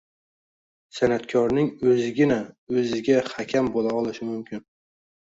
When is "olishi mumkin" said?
4.03-4.69